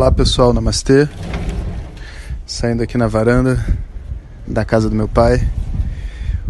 [0.00, 1.06] Olá pessoal, namastê.
[2.46, 3.62] Saindo aqui na varanda
[4.46, 5.46] da casa do meu pai,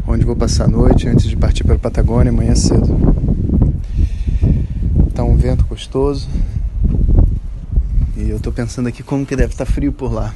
[0.07, 2.87] onde vou passar a noite antes de partir para a Patagônia amanhã cedo.
[5.13, 6.29] Tá um vento gostoso
[8.17, 10.33] e eu tô pensando aqui como que deve estar tá frio por lá.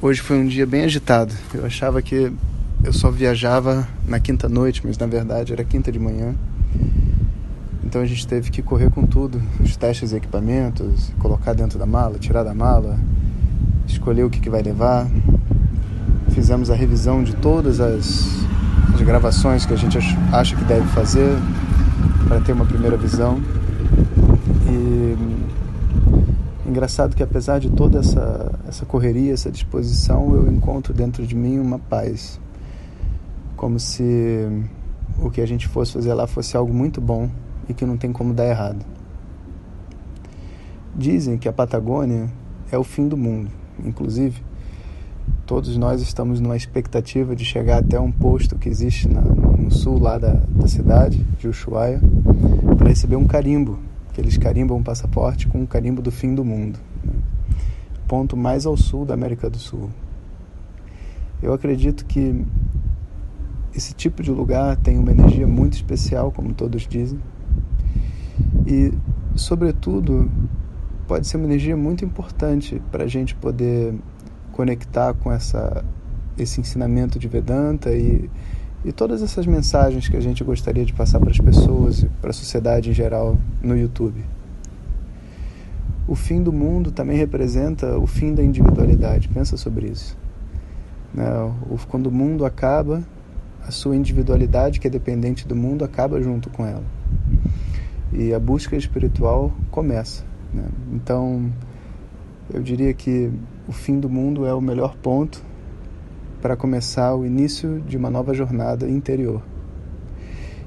[0.00, 1.34] Hoje foi um dia bem agitado.
[1.52, 2.32] Eu achava que
[2.82, 6.34] eu só viajava na quinta noite, mas na verdade era quinta de manhã.
[7.88, 11.86] Então a gente teve que correr com tudo, os testes de equipamentos, colocar dentro da
[11.86, 12.98] mala, tirar da mala,
[13.86, 15.06] escolher o que, que vai levar.
[16.32, 18.44] Fizemos a revisão de todas as,
[18.92, 19.96] as gravações que a gente
[20.30, 21.34] acha que deve fazer
[22.28, 23.40] para ter uma primeira visão.
[24.66, 25.16] E
[26.68, 31.58] engraçado que apesar de toda essa, essa correria, essa disposição, eu encontro dentro de mim
[31.58, 32.38] uma paz.
[33.56, 34.46] Como se
[35.22, 37.30] o que a gente fosse fazer lá fosse algo muito bom
[37.68, 38.84] e que não tem como dar errado.
[40.96, 42.28] Dizem que a Patagônia
[42.72, 43.50] é o fim do mundo.
[43.84, 44.42] Inclusive,
[45.46, 49.98] todos nós estamos numa expectativa de chegar até um posto que existe na, no sul
[49.98, 52.00] lá da, da cidade, de Ushuaia,
[52.76, 53.78] para receber um carimbo,
[54.12, 56.78] que eles carimbam um passaporte com o um carimbo do fim do mundo.
[57.04, 57.12] Né?
[58.06, 59.90] Ponto mais ao sul da América do Sul.
[61.40, 62.44] Eu acredito que
[63.74, 67.20] esse tipo de lugar tem uma energia muito especial, como todos dizem,
[68.68, 68.92] e,
[69.34, 70.30] sobretudo,
[71.06, 73.94] pode ser uma energia muito importante para a gente poder
[74.52, 75.82] conectar com essa,
[76.36, 78.28] esse ensinamento de Vedanta e,
[78.84, 82.28] e todas essas mensagens que a gente gostaria de passar para as pessoas e para
[82.28, 84.22] a sociedade em geral no YouTube.
[86.06, 89.28] O fim do mundo também representa o fim da individualidade.
[89.28, 90.14] Pensa sobre isso.
[91.14, 91.24] Né?
[91.88, 93.02] Quando o mundo acaba,
[93.66, 96.84] a sua individualidade, que é dependente do mundo, acaba junto com ela
[98.12, 100.24] e a busca espiritual começa.
[100.52, 100.64] Né?
[100.92, 101.52] Então,
[102.52, 103.30] eu diria que
[103.66, 105.42] o fim do mundo é o melhor ponto
[106.40, 109.42] para começar o início de uma nova jornada interior.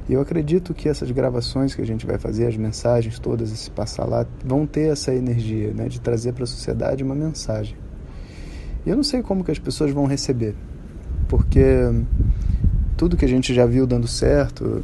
[0.09, 3.71] E eu acredito que essas gravações que a gente vai fazer, as mensagens todas, esse
[3.71, 7.77] passar lá, vão ter essa energia né, de trazer para a sociedade uma mensagem.
[8.85, 10.55] E eu não sei como que as pessoas vão receber,
[11.27, 11.63] porque
[12.97, 14.83] tudo que a gente já viu dando certo,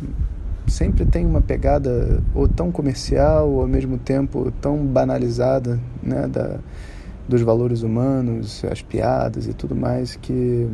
[0.67, 6.59] sempre tem uma pegada ou tão comercial ou ao mesmo tempo tão banalizada né, da,
[7.27, 10.67] dos valores humanos, as piadas e tudo mais que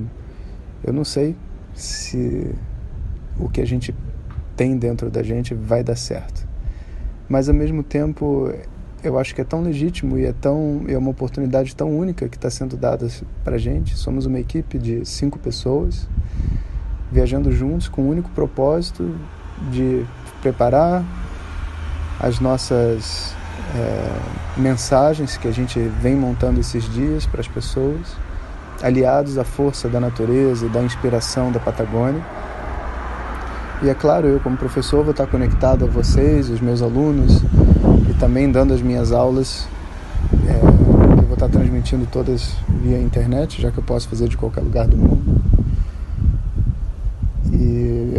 [0.83, 1.35] eu não sei
[1.73, 2.53] se
[3.39, 3.95] o que a gente
[4.55, 6.47] tem dentro da gente vai dar certo.
[7.27, 8.53] Mas ao mesmo tempo
[9.03, 12.37] eu acho que é tão legítimo e é tão é uma oportunidade tão única que
[12.37, 13.07] está sendo dada
[13.43, 13.95] para gente.
[13.95, 16.07] Somos uma equipe de cinco pessoas
[17.11, 19.15] viajando juntos com um único propósito
[19.71, 20.05] de
[20.41, 21.03] preparar
[22.19, 23.35] as nossas
[23.75, 24.09] é,
[24.57, 28.15] mensagens que a gente vem montando esses dias para as pessoas,
[28.81, 32.21] aliados à força da natureza e da inspiração da Patagônia.
[33.81, 37.41] E é claro, eu como professor vou estar conectado a vocês, os meus alunos,
[38.09, 39.67] e também dando as minhas aulas,
[40.47, 40.59] é,
[41.19, 44.87] eu vou estar transmitindo todas via internet, já que eu posso fazer de qualquer lugar
[44.87, 45.42] do mundo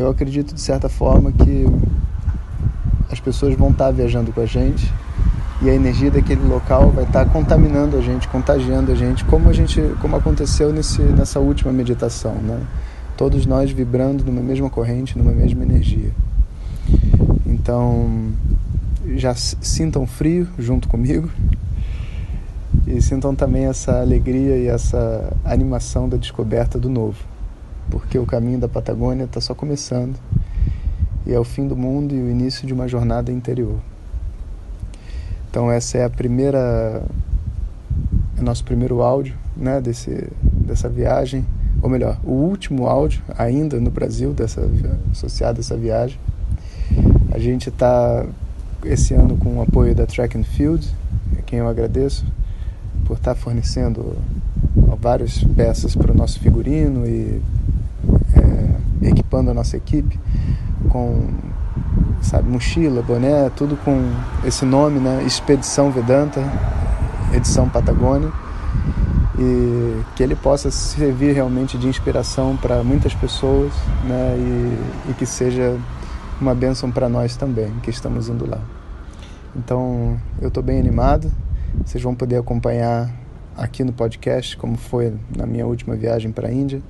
[0.05, 1.67] eu acredito de certa forma que
[3.11, 4.93] as pessoas vão estar viajando com a gente
[5.63, 9.53] e a energia daquele local vai estar contaminando a gente, contagiando a gente, como a
[9.53, 12.61] gente, como aconteceu nesse, nessa última meditação, né?
[13.17, 16.11] Todos nós vibrando numa mesma corrente, numa mesma energia.
[17.47, 18.33] Então,
[19.17, 21.31] já sintam frio junto comigo
[22.87, 27.34] e sintam também essa alegria e essa animação da descoberta do novo
[27.91, 30.17] porque o caminho da Patagônia está só começando
[31.27, 33.79] e é o fim do mundo e o início de uma jornada interior.
[35.51, 37.03] Então essa é a primeira,
[38.37, 41.45] é nosso primeiro áudio, né, desse dessa viagem,
[41.83, 44.69] ou melhor, o último áudio ainda no Brasil dessa
[45.13, 46.19] associado a essa viagem.
[47.31, 48.27] A gente está
[48.85, 50.89] esse ano com o apoio da Track and Field,
[51.39, 52.25] a quem eu agradeço
[53.05, 54.17] por estar tá fornecendo
[55.01, 57.43] várias peças para o nosso figurino e
[59.07, 60.19] equipando a nossa equipe
[60.89, 61.29] com
[62.21, 64.11] sabe mochila, boné, tudo com
[64.45, 65.23] esse nome, né?
[65.27, 66.41] Expedição Vedanta,
[67.33, 68.33] edição Patagônia,
[69.39, 73.73] e que ele possa servir realmente de inspiração para muitas pessoas,
[74.05, 74.37] né?
[74.39, 75.77] E, e que seja
[76.41, 78.61] uma bênção para nós também, que estamos indo lá.
[79.55, 81.31] Então, eu estou bem animado.
[81.85, 83.11] Vocês vão poder acompanhar
[83.57, 86.81] aqui no podcast, como foi na minha última viagem para a Índia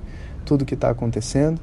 [0.45, 1.59] tudo que está acontecendo.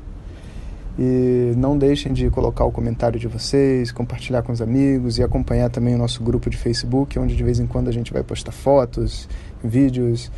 [0.99, 5.71] E não deixem de colocar o comentário de vocês, compartilhar com os amigos e acompanhar
[5.71, 8.53] também o nosso grupo de Facebook, onde de vez em quando a gente vai postar
[8.53, 9.29] fotos,
[9.65, 10.31] vídeos.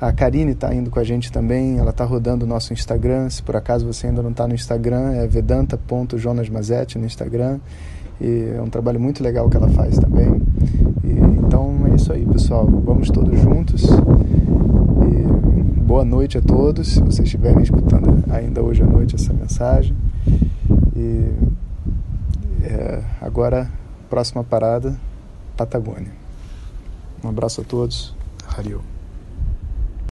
[0.00, 3.28] A Karine está indo com a gente também, ela está rodando o nosso Instagram.
[3.28, 7.60] Se por acaso você ainda não está no Instagram, é vedanta.jonasmazetti no Instagram.
[8.20, 10.42] E é um trabalho muito legal que ela faz também.
[11.04, 12.66] E, então é isso aí, pessoal.
[12.66, 13.84] Vamos todos juntos.
[15.02, 19.96] E boa noite a todos, se vocês estiverem escutando ainda hoje à noite essa mensagem.
[20.96, 21.32] E
[22.62, 23.70] é, agora,
[24.08, 24.96] próxima parada,
[25.56, 26.12] Patagônia.
[27.22, 28.14] Um abraço a todos.
[28.46, 28.80] Hariu.